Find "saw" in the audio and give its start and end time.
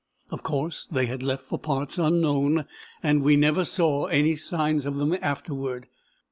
3.63-4.05